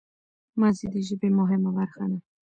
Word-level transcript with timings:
ماضي 0.59 0.85
د 0.93 0.95
ژبي 1.07 1.29
مهمه 1.39 1.71
برخه 1.77 2.03
ده. 2.11 2.19